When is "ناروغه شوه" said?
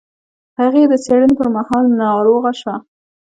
2.01-2.75